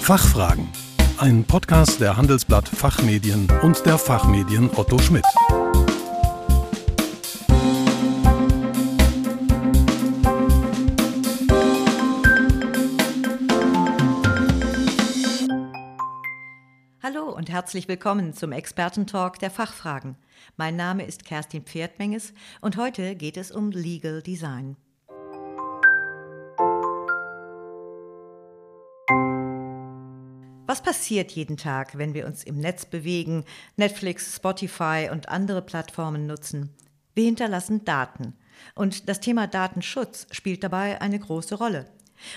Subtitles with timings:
[0.00, 0.66] Fachfragen.
[1.18, 5.24] Ein Podcast der Handelsblatt Fachmedien und der Fachmedien Otto Schmidt.
[17.02, 20.16] Hallo und herzlich willkommen zum Expertentalk der Fachfragen.
[20.56, 24.76] Mein Name ist Kerstin Pferdmenges und heute geht es um Legal Design.
[30.90, 33.44] Passiert jeden Tag, wenn wir uns im Netz bewegen,
[33.76, 36.70] Netflix, Spotify und andere Plattformen nutzen?
[37.14, 38.34] Wir hinterlassen Daten.
[38.74, 41.86] Und das Thema Datenschutz spielt dabei eine große Rolle.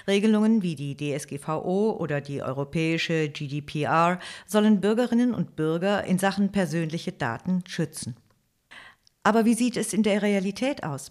[0.08, 7.11] Regelungen wie die DSGVO oder die europäische GDPR sollen Bürgerinnen und Bürger in Sachen persönliche
[7.11, 8.16] Daten schützen.
[9.23, 11.09] Aber wie sieht es in der Realität aus?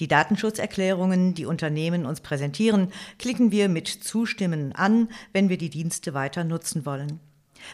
[0.00, 6.14] Die Datenschutzerklärungen, die Unternehmen uns präsentieren, klicken wir mit Zustimmen an, wenn wir die Dienste
[6.14, 7.20] weiter nutzen wollen.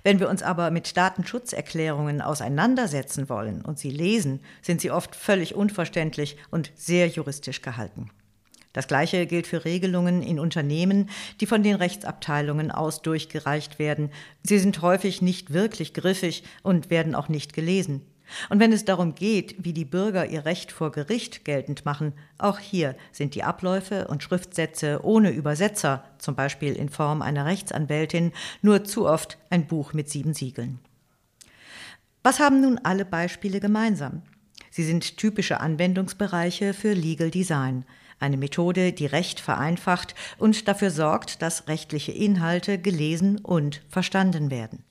[0.02, 5.54] Wenn wir uns aber mit Datenschutzerklärungen auseinandersetzen wollen und sie lesen, sind sie oft völlig
[5.54, 8.10] unverständlich und sehr juristisch gehalten.
[8.72, 11.08] Das Gleiche gilt für Regelungen in Unternehmen,
[11.40, 14.10] die von den Rechtsabteilungen aus durchgereicht werden.
[14.42, 18.02] Sie sind häufig nicht wirklich griffig und werden auch nicht gelesen.
[18.48, 22.58] Und wenn es darum geht, wie die Bürger ihr Recht vor Gericht geltend machen, auch
[22.58, 28.84] hier sind die Abläufe und Schriftsätze ohne Übersetzer, zum Beispiel in Form einer Rechtsanwältin, nur
[28.84, 30.78] zu oft ein Buch mit sieben Siegeln.
[32.22, 34.22] Was haben nun alle Beispiele gemeinsam?
[34.70, 37.84] Sie sind typische Anwendungsbereiche für Legal Design,
[38.18, 44.84] eine Methode, die Recht vereinfacht und dafür sorgt, dass rechtliche Inhalte gelesen und verstanden werden.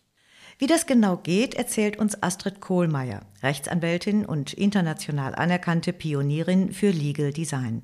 [0.59, 7.33] Wie das genau geht, erzählt uns Astrid Kohlmeier, Rechtsanwältin und international anerkannte Pionierin für Legal
[7.33, 7.83] Design.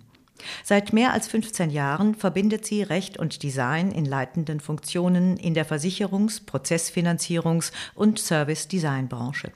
[0.64, 5.66] Seit mehr als 15 Jahren verbindet sie Recht und Design in leitenden Funktionen in der
[5.66, 9.52] Versicherungs-, Prozessfinanzierungs- und Service-Design-Branche.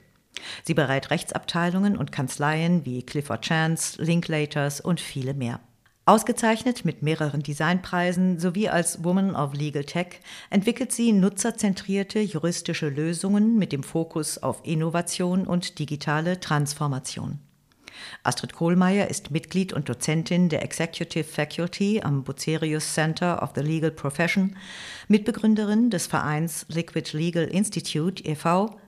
[0.62, 5.60] Sie berät Rechtsabteilungen und Kanzleien wie Clifford Chance, Linklaters und viele mehr.
[6.06, 10.20] Ausgezeichnet mit mehreren Designpreisen sowie als Woman of Legal Tech
[10.50, 17.38] entwickelt sie nutzerzentrierte juristische Lösungen mit dem Fokus auf Innovation und digitale Transformation.
[18.22, 23.90] Astrid Kohlmeier ist Mitglied und Dozentin der Executive Faculty am Bucerius Center of the Legal
[23.90, 24.56] Profession,
[25.08, 28.78] Mitbegründerin des Vereins Liquid Legal Institute e.V.,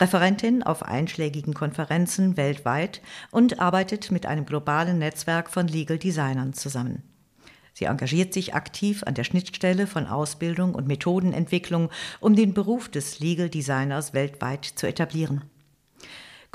[0.00, 3.00] Referentin auf einschlägigen Konferenzen weltweit
[3.30, 7.02] und arbeitet mit einem globalen Netzwerk von Legal Designern zusammen.
[7.72, 11.90] Sie engagiert sich aktiv an der Schnittstelle von Ausbildung und Methodenentwicklung,
[12.20, 15.44] um den Beruf des Legal Designers weltweit zu etablieren.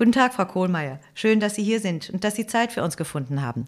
[0.02, 1.00] Guten Tag, Frau Kohlmeier.
[1.14, 3.68] Schön, dass Sie hier sind und dass Sie Zeit für uns gefunden haben.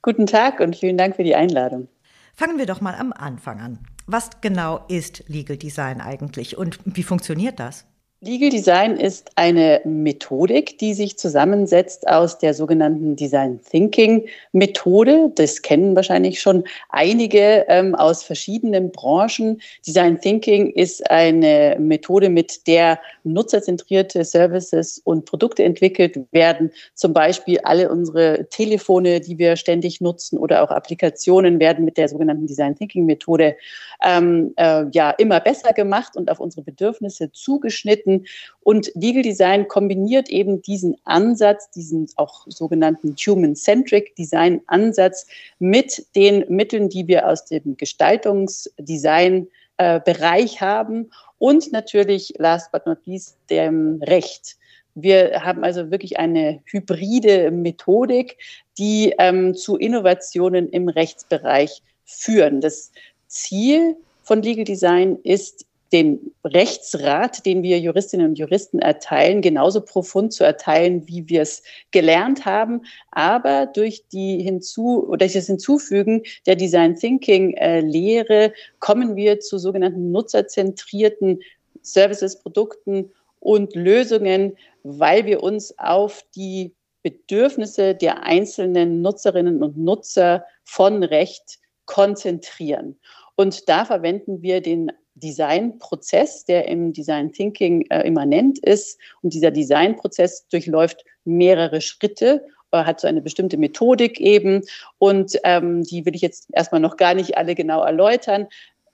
[0.00, 1.88] Guten Tag und vielen Dank für die Einladung.
[2.34, 3.78] Fangen wir doch mal am Anfang an.
[4.06, 7.84] Was genau ist Legal Design eigentlich und wie funktioniert das?
[8.22, 15.32] Legal Design ist eine Methodik, die sich zusammensetzt aus der sogenannten Design Thinking Methode.
[15.36, 19.62] Das kennen wahrscheinlich schon einige ähm, aus verschiedenen Branchen.
[19.86, 26.72] Design Thinking ist eine Methode, mit der nutzerzentrierte Services und Produkte entwickelt werden.
[26.92, 32.10] Zum Beispiel alle unsere Telefone, die wir ständig nutzen oder auch Applikationen werden mit der
[32.10, 33.56] sogenannten Design Thinking Methode
[34.04, 38.24] ähm, äh, ja immer besser gemacht und auf unsere Bedürfnisse zugeschnitten Projekten.
[38.62, 45.26] Und Legal Design kombiniert eben diesen Ansatz, diesen auch sogenannten Human-Centric Design-Ansatz
[45.58, 52.98] mit den Mitteln, die wir aus dem Gestaltungsdesign-Bereich äh, haben und natürlich, last but not
[53.06, 54.56] least, dem Recht.
[54.94, 58.36] Wir haben also wirklich eine hybride Methodik,
[58.76, 62.60] die ähm, zu Innovationen im Rechtsbereich führen.
[62.60, 62.92] Das
[63.26, 70.32] Ziel von Legal Design ist den Rechtsrat, den wir Juristinnen und Juristen erteilen, genauso profund
[70.32, 72.82] zu erteilen, wie wir es gelernt haben.
[73.10, 79.40] Aber durch die hinzu oder durch das Hinzufügen der Design Thinking äh, Lehre kommen wir
[79.40, 81.40] zu sogenannten nutzerzentrierten
[81.82, 83.10] Services, Produkten
[83.40, 86.72] und Lösungen, weil wir uns auf die
[87.02, 92.98] Bedürfnisse der einzelnen Nutzerinnen und Nutzer von Recht konzentrieren.
[93.36, 98.98] Und da verwenden wir den Designprozess, der im Design Thinking äh, immanent ist.
[99.22, 104.62] Und dieser Designprozess durchläuft mehrere Schritte äh, hat so eine bestimmte Methodik eben
[104.98, 108.46] und ähm, die will ich jetzt erstmal noch gar nicht alle genau erläutern.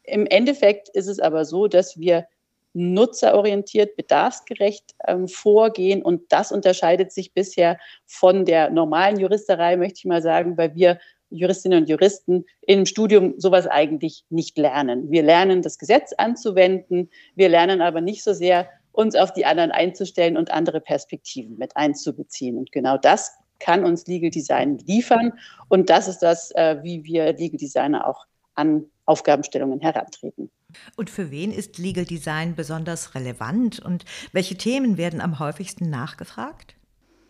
[0.04, 2.26] Im Endeffekt ist es aber so, dass wir
[2.72, 10.04] nutzerorientiert, bedarfsgerecht ähm, vorgehen und das unterscheidet sich bisher von der normalen Juristerei, möchte ich
[10.04, 10.98] mal sagen, weil wir
[11.30, 15.10] Juristinnen und Juristen im Studium sowas eigentlich nicht lernen.
[15.10, 19.72] Wir lernen, das Gesetz anzuwenden, wir lernen aber nicht so sehr, uns auf die anderen
[19.72, 22.56] einzustellen und andere Perspektiven mit einzubeziehen.
[22.56, 25.32] Und genau das kann uns Legal Design liefern.
[25.68, 30.50] Und das ist das, äh, wie wir Legal Designer auch an Aufgabenstellungen herantreten.
[30.96, 36.75] Und für wen ist Legal Design besonders relevant und welche Themen werden am häufigsten nachgefragt?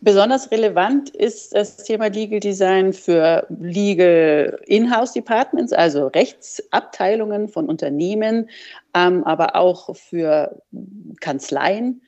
[0.01, 8.49] Besonders relevant ist das Thema Legal Design für Legal In-house Departments, also Rechtsabteilungen von Unternehmen,
[8.93, 10.61] ähm, aber auch für
[11.19, 12.03] Kanzleien,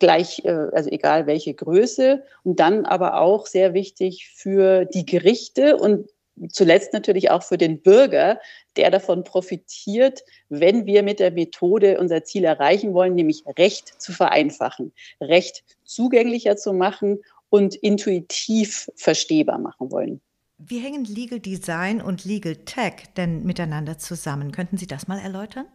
[0.00, 2.24] gleich, äh, also egal welche Größe.
[2.42, 6.08] Und dann aber auch sehr wichtig für die Gerichte und
[6.50, 8.40] zuletzt natürlich auch für den Bürger,
[8.76, 14.12] der davon profitiert, wenn wir mit der Methode unser Ziel erreichen wollen, nämlich Recht zu
[14.12, 17.18] vereinfachen, Recht zugänglicher zu machen
[17.48, 20.20] und intuitiv verstehbar machen wollen.
[20.58, 24.52] Wie hängen Legal Design und Legal Tech denn miteinander zusammen?
[24.52, 25.66] Könnten Sie das mal erläutern?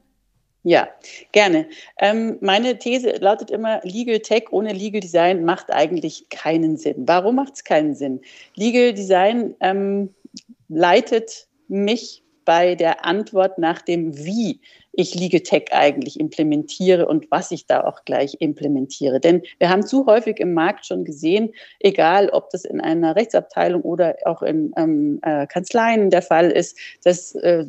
[0.63, 0.89] Ja,
[1.31, 1.67] gerne.
[1.97, 7.07] Ähm, meine These lautet immer, Legal Tech ohne Legal Design macht eigentlich keinen Sinn.
[7.07, 8.21] Warum macht es keinen Sinn?
[8.55, 10.13] Legal Design ähm,
[10.71, 14.62] leitet mich bei der Antwort nach dem Wie
[14.93, 19.19] ich Legal eigentlich implementiere und was ich da auch gleich implementiere.
[19.19, 23.83] Denn wir haben zu häufig im Markt schon gesehen, egal ob das in einer Rechtsabteilung
[23.83, 27.65] oder auch in ähm, äh, Kanzleien der Fall ist, dass äh,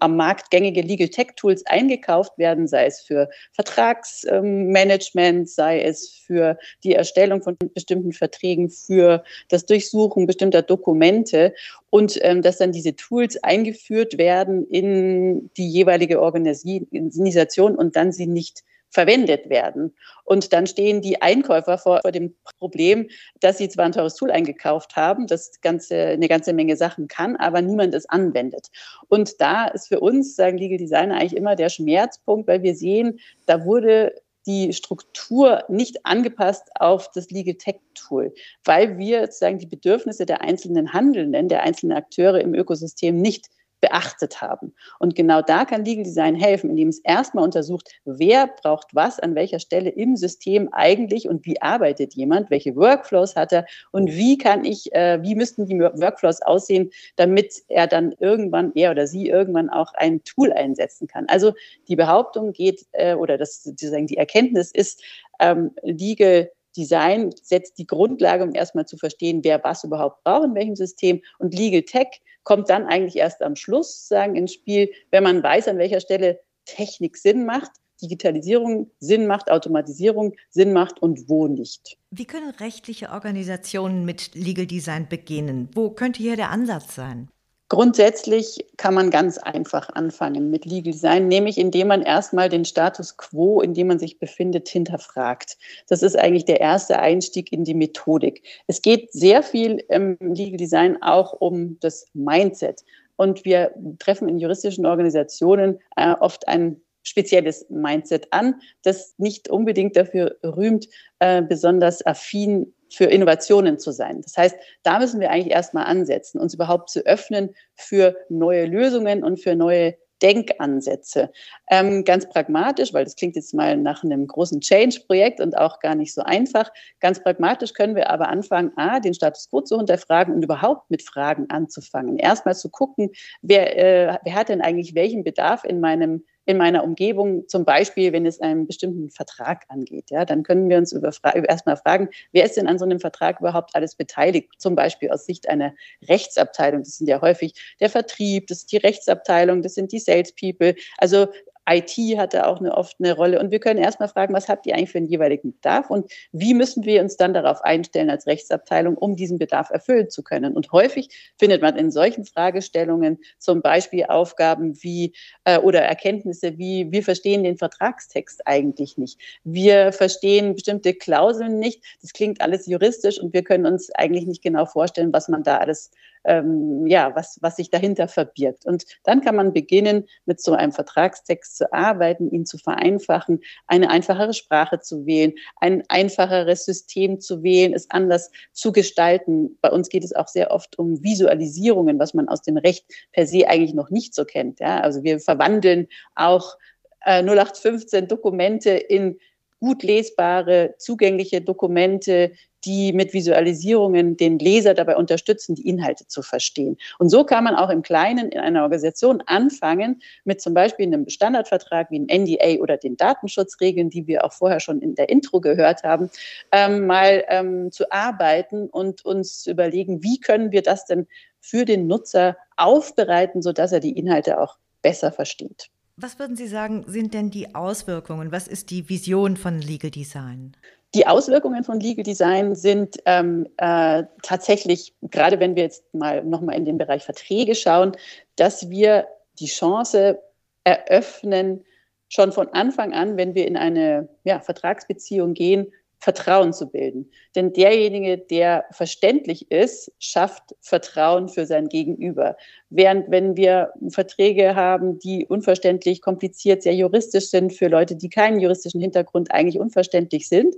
[0.00, 6.08] am Markt gängige Legal Tech Tools eingekauft werden, sei es für Vertragsmanagement, ähm, sei es
[6.08, 11.54] für die Erstellung von bestimmten Verträgen, für das Durchsuchen bestimmter Dokumente
[11.90, 18.26] und ähm, dass dann diese Tools eingeführt werden in die jeweilige Organisation und dann sie
[18.26, 18.62] nicht
[18.94, 19.92] verwendet werden.
[20.24, 23.08] Und dann stehen die Einkäufer vor, vor, dem Problem,
[23.40, 27.36] dass sie zwar ein teures Tool eingekauft haben, das ganze, eine ganze Menge Sachen kann,
[27.36, 28.68] aber niemand es anwendet.
[29.08, 33.18] Und da ist für uns, sagen Legal Designer, eigentlich immer der Schmerzpunkt, weil wir sehen,
[33.46, 34.14] da wurde
[34.46, 38.32] die Struktur nicht angepasst auf das Legal Tech Tool,
[38.64, 43.48] weil wir sozusagen die Bedürfnisse der einzelnen Handelnden, der einzelnen Akteure im Ökosystem nicht
[43.84, 44.72] beachtet haben.
[44.98, 49.34] Und genau da kann Legal Design helfen, indem es erstmal untersucht, wer braucht was an
[49.34, 54.38] welcher Stelle im System eigentlich und wie arbeitet jemand, welche Workflows hat er und wie
[54.38, 59.28] kann ich, äh, wie müssten die Workflows aussehen, damit er dann irgendwann, er oder sie
[59.28, 61.26] irgendwann auch ein Tool einsetzen kann.
[61.28, 61.52] Also
[61.86, 65.02] die Behauptung geht, äh, oder das sozusagen die Erkenntnis ist,
[65.40, 70.54] ähm, Legal Design setzt die Grundlage, um erstmal zu verstehen, wer was überhaupt braucht, in
[70.54, 71.22] welchem System.
[71.38, 75.68] Und Legal Tech kommt dann eigentlich erst am Schluss sagen ins Spiel, wenn man weiß,
[75.68, 77.70] an welcher Stelle Technik Sinn macht,
[78.02, 81.96] Digitalisierung Sinn macht, Automatisierung Sinn macht und wo nicht.
[82.10, 85.68] Wie können rechtliche Organisationen mit Legal Design beginnen?
[85.74, 87.28] Wo könnte hier der Ansatz sein?
[87.74, 93.16] Grundsätzlich kann man ganz einfach anfangen mit Legal Design, nämlich indem man erstmal den Status
[93.16, 95.58] quo, in dem man sich befindet, hinterfragt.
[95.88, 98.44] Das ist eigentlich der erste Einstieg in die Methodik.
[98.68, 102.84] Es geht sehr viel im Legal Design auch um das Mindset.
[103.16, 109.96] Und wir treffen in juristischen Organisationen äh, oft ein spezielles Mindset an, das nicht unbedingt
[109.96, 110.88] dafür rühmt,
[111.18, 114.20] äh, besonders affin für Innovationen zu sein.
[114.22, 119.24] Das heißt, da müssen wir eigentlich erstmal ansetzen, uns überhaupt zu öffnen für neue Lösungen
[119.24, 121.30] und für neue Denkansätze.
[121.70, 125.94] Ähm, ganz pragmatisch, weil das klingt jetzt mal nach einem großen Change-Projekt und auch gar
[125.94, 126.70] nicht so einfach.
[127.00, 131.02] Ganz pragmatisch können wir aber anfangen, A, den Status quo zu hinterfragen und überhaupt mit
[131.02, 132.16] Fragen anzufangen.
[132.16, 133.10] Erstmal zu gucken,
[133.42, 138.12] wer, äh, wer hat denn eigentlich welchen Bedarf in meinem in meiner Umgebung, zum Beispiel,
[138.12, 140.10] wenn es einen bestimmten Vertrag angeht.
[140.10, 143.40] Ja, dann können wir uns über, erstmal fragen, wer ist denn an so einem Vertrag
[143.40, 144.50] überhaupt alles beteiligt?
[144.58, 145.74] Zum Beispiel aus Sicht einer
[146.08, 146.82] Rechtsabteilung.
[146.82, 150.74] Das sind ja häufig der Vertrieb, das ist die Rechtsabteilung, das sind die Salespeople.
[150.98, 151.28] Also
[151.68, 153.40] IT hat da auch eine, oft eine Rolle.
[153.40, 156.54] Und wir können erstmal fragen, was habt ihr eigentlich für einen jeweiligen Bedarf und wie
[156.54, 160.54] müssen wir uns dann darauf einstellen als Rechtsabteilung, um diesen Bedarf erfüllen zu können.
[160.54, 165.12] Und häufig findet man in solchen Fragestellungen zum Beispiel Aufgaben wie
[165.44, 169.18] äh, oder Erkenntnisse wie, wir verstehen den Vertragstext eigentlich nicht.
[169.44, 171.82] Wir verstehen bestimmte Klauseln nicht.
[172.02, 175.58] Das klingt alles juristisch und wir können uns eigentlich nicht genau vorstellen, was man da
[175.58, 175.90] alles
[176.24, 178.64] ähm, ja, was, was sich dahinter verbirgt.
[178.64, 183.90] Und dann kann man beginnen, mit so einem Vertragstext zu arbeiten, ihn zu vereinfachen, eine
[183.90, 189.58] einfachere Sprache zu wählen, ein einfacheres System zu wählen, es anders zu gestalten.
[189.60, 193.26] Bei uns geht es auch sehr oft um Visualisierungen, was man aus dem Recht per
[193.26, 194.60] se eigentlich noch nicht so kennt.
[194.60, 194.80] Ja?
[194.80, 196.56] Also wir verwandeln auch
[197.04, 199.18] äh, 0815 Dokumente in
[199.64, 202.32] gut lesbare, zugängliche Dokumente,
[202.66, 206.76] die mit Visualisierungen den Leser dabei unterstützen, die Inhalte zu verstehen.
[206.98, 211.08] Und so kann man auch im Kleinen in einer Organisation anfangen, mit zum Beispiel einem
[211.08, 215.40] Standardvertrag wie ein NDA oder den Datenschutzregeln, die wir auch vorher schon in der Intro
[215.40, 216.10] gehört haben,
[216.52, 221.06] ähm, mal ähm, zu arbeiten und uns überlegen, wie können wir das denn
[221.40, 225.70] für den Nutzer aufbereiten, sodass er die Inhalte auch besser versteht.
[225.96, 228.32] Was würden Sie sagen, sind denn die Auswirkungen?
[228.32, 230.56] Was ist die Vision von Legal Design?
[230.94, 236.56] Die Auswirkungen von Legal Design sind ähm, äh, tatsächlich, gerade wenn wir jetzt mal nochmal
[236.56, 237.92] in den Bereich Verträge schauen,
[238.36, 239.06] dass wir
[239.38, 240.20] die Chance
[240.64, 241.64] eröffnen,
[242.08, 245.72] schon von Anfang an, wenn wir in eine ja, Vertragsbeziehung gehen,
[246.04, 247.10] Vertrauen zu bilden.
[247.34, 252.36] Denn derjenige, der verständlich ist, schafft Vertrauen für sein Gegenüber.
[252.68, 258.38] Während wenn wir Verträge haben, die unverständlich, kompliziert, sehr juristisch sind, für Leute, die keinen
[258.38, 260.54] juristischen Hintergrund eigentlich unverständlich sind,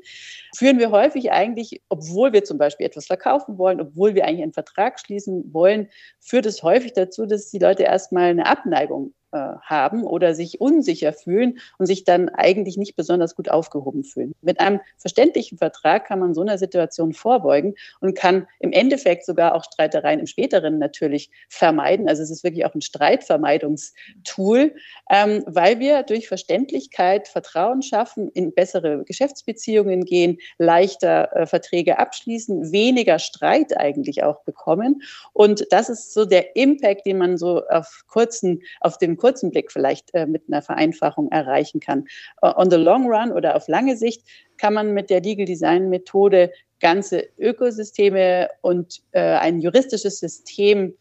[0.56, 4.52] führen wir häufig eigentlich, obwohl wir zum Beispiel etwas verkaufen wollen, obwohl wir eigentlich einen
[4.52, 5.88] Vertrag schließen wollen,
[6.18, 11.12] führt es häufig dazu, dass die Leute erstmal eine Abneigung äh, haben oder sich unsicher
[11.12, 14.34] fühlen und sich dann eigentlich nicht besonders gut aufgehoben fühlen.
[14.40, 19.54] Mit einem verständlichen Vertrag kann man so einer Situation vorbeugen und kann im Endeffekt sogar
[19.54, 22.08] auch Streitereien im späteren natürlich vermeiden.
[22.08, 24.74] Also es ist wirklich auch ein Streitvermeidungstool,
[25.10, 32.72] ähm, weil wir durch Verständlichkeit Vertrauen schaffen, in bessere Geschäftsbeziehungen gehen, leichter äh, Verträge abschließen,
[32.72, 35.02] weniger Streit eigentlich auch bekommen.
[35.34, 39.72] Und das ist so der Impact, den man so auf kurzen, auf dem kurzen Blick
[39.72, 42.06] vielleicht äh, mit einer Vereinfachung erreichen kann.
[42.42, 44.22] Uh, on the long run oder auf lange Sicht
[44.58, 50.94] kann man mit der Legal Design Methode ganze Ökosysteme und äh, ein juristisches System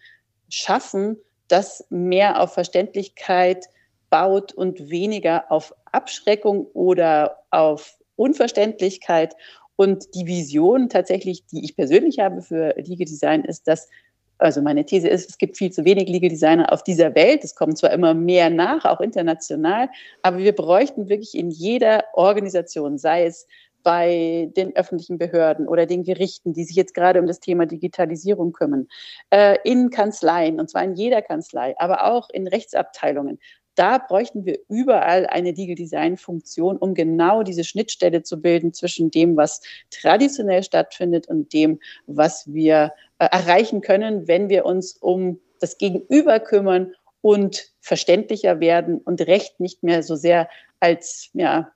[0.50, 1.18] schaffen,
[1.48, 3.66] das mehr auf Verständlichkeit
[4.10, 9.36] baut und weniger auf Abschreckung oder auf Unverständlichkeit.
[9.76, 13.90] Und die Vision tatsächlich, die ich persönlich habe für Legal Design, ist, dass
[14.38, 17.44] also meine These ist, es gibt viel zu wenig Legal Designer auf dieser Welt.
[17.44, 19.90] Es kommen zwar immer mehr nach, auch international,
[20.22, 23.48] aber wir bräuchten wirklich in jeder Organisation, sei es
[23.86, 28.52] bei den öffentlichen Behörden oder den Gerichten, die sich jetzt gerade um das Thema Digitalisierung
[28.52, 28.88] kümmern,
[29.30, 33.40] äh, in Kanzleien, und zwar in jeder Kanzlei, aber auch in Rechtsabteilungen,
[33.76, 39.12] da bräuchten wir überall eine Legal Design Funktion, um genau diese Schnittstelle zu bilden zwischen
[39.12, 45.40] dem, was traditionell stattfindet und dem, was wir äh, erreichen können, wenn wir uns um
[45.60, 50.48] das Gegenüber kümmern und verständlicher werden und Recht nicht mehr so sehr
[50.80, 51.72] als ja,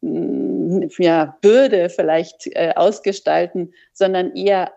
[0.00, 4.72] mm, ja, Bürde vielleicht äh, ausgestalten, sondern eher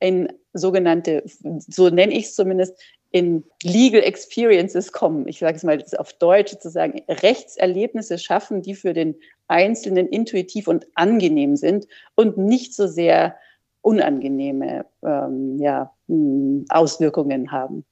[0.00, 1.22] in sogenannte,
[1.58, 5.26] so nenne ich es zumindest, in Legal Experiences kommen.
[5.28, 9.14] Ich sage es mal auf Deutsch sozusagen, Rechtserlebnisse schaffen, die für den
[9.48, 13.36] Einzelnen intuitiv und angenehm sind und nicht so sehr
[13.80, 17.84] unangenehme ähm, ja, hm, Auswirkungen haben.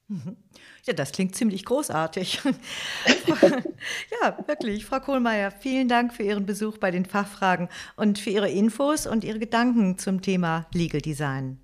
[0.85, 2.42] Ja, das klingt ziemlich großartig.
[4.23, 4.85] ja, wirklich.
[4.85, 9.25] Frau Kohlmeier, vielen Dank für Ihren Besuch bei den Fachfragen und für Ihre Infos und
[9.25, 11.58] Ihre Gedanken zum Thema Legal Design.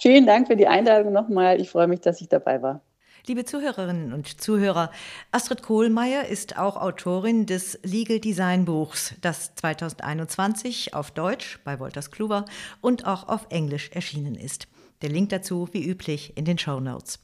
[0.00, 1.60] Vielen Dank für die Einladung nochmal.
[1.60, 2.80] Ich freue mich, dass ich dabei war.
[3.26, 4.90] Liebe Zuhörerinnen und Zuhörer,
[5.30, 12.10] Astrid Kohlmeier ist auch Autorin des Legal Design Buchs, das 2021 auf Deutsch bei Wolters
[12.10, 12.44] Kluwer
[12.82, 14.68] und auch auf Englisch erschienen ist.
[15.00, 17.18] Der Link dazu, wie üblich, in den Show Notes.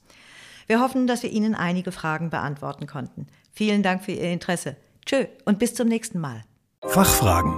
[0.67, 3.27] Wir hoffen, dass wir Ihnen einige Fragen beantworten konnten.
[3.53, 4.77] Vielen Dank für Ihr Interesse.
[5.05, 6.45] Tschö und bis zum nächsten Mal.
[6.83, 7.57] Fachfragen.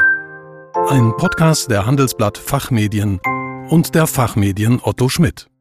[0.88, 3.20] Ein Podcast der Handelsblatt Fachmedien
[3.68, 5.51] und der Fachmedien Otto Schmidt.